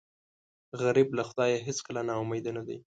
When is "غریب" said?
0.81-1.09